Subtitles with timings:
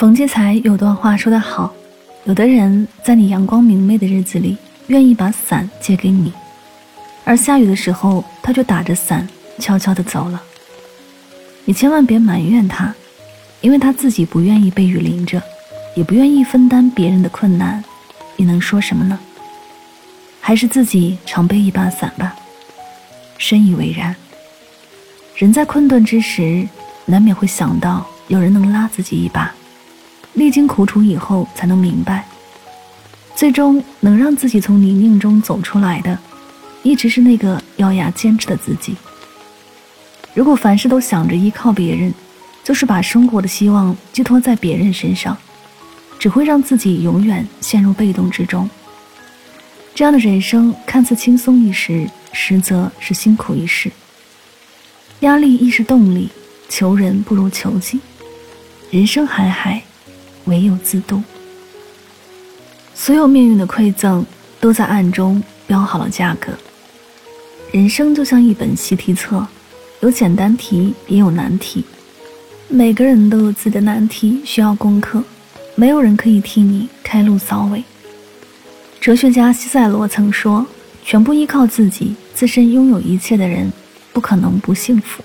[0.00, 1.70] 冯骥才有段话说得好
[2.24, 6.32] ：“有的人在你阳光明媚的日子里，愿意把伞借给你，
[7.22, 9.28] 而下雨的时候，他就打着伞
[9.58, 10.42] 悄悄地走了。
[11.66, 12.94] 你千万别埋怨他，
[13.60, 15.42] 因为他自己不愿意被雨淋着，
[15.94, 17.84] 也不愿意分担别人的困难，
[18.36, 19.18] 你能说什么呢？
[20.40, 22.34] 还是自己常备一把伞吧。”
[23.36, 24.16] 深以为然。
[25.36, 26.66] 人在困顿之时，
[27.04, 29.54] 难免会想到有人能拉自己一把。
[30.34, 32.26] 历经苦楚以后，才能明白，
[33.34, 36.18] 最终能让自己从泥泞中走出来的，
[36.82, 38.94] 一直是那个咬牙坚持的自己。
[40.32, 42.14] 如果凡事都想着依靠别人，
[42.62, 45.36] 就是把生活的希望寄托在别人身上，
[46.18, 48.70] 只会让自己永远陷入被动之中。
[49.94, 53.90] 这样的人生看似轻松一时，实则是辛苦一世。
[55.20, 56.28] 压力亦是动力，
[56.68, 58.00] 求人不如求己。
[58.90, 59.82] 人生海海。
[60.44, 61.22] 唯有自渡。
[62.94, 64.24] 所有命运的馈赠
[64.60, 66.52] 都在暗中标好了价格。
[67.72, 69.46] 人生就像一本习题册，
[70.00, 71.84] 有简单题也有难题。
[72.68, 75.22] 每个人都有自己的难题需要攻克，
[75.74, 77.82] 没有人可以替你开路扫尾。
[79.00, 80.66] 哲学家西塞罗曾说
[81.04, 83.72] ：“全部依靠自己，自身拥有一切的人，
[84.12, 85.22] 不可能不幸福。”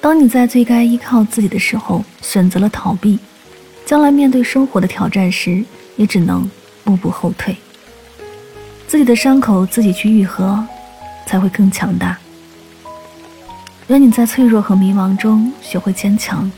[0.00, 3.18] 当你在最该依靠自己的时候，选择了逃避。
[3.86, 6.50] 将来面对生活的挑战时，也只能
[6.82, 7.56] 步步后退。
[8.88, 10.62] 自己的伤口自己去愈合，
[11.24, 12.18] 才会更强大。
[13.86, 16.50] 愿你在脆弱和迷茫中学会坚强，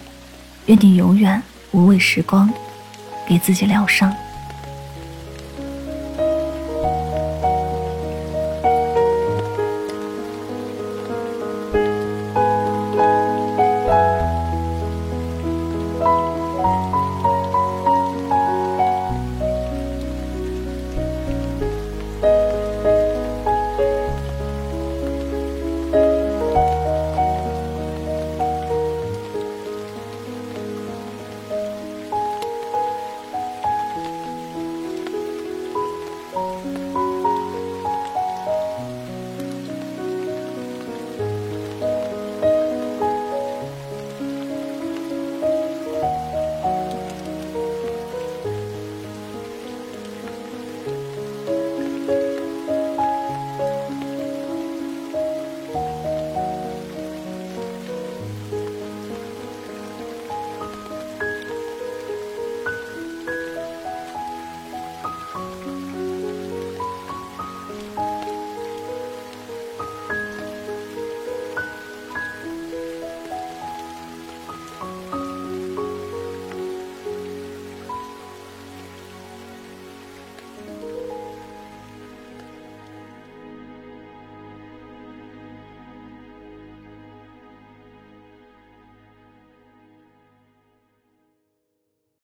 [0.66, 1.40] 愿你永远
[1.72, 2.50] 无畏时光，
[3.28, 4.10] 给自己疗伤。